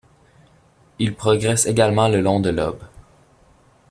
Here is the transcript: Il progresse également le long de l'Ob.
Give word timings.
Il 0.97 1.13
progresse 1.13 1.67
également 1.67 2.07
le 2.07 2.21
long 2.21 2.39
de 2.39 2.49
l'Ob. 2.49 2.79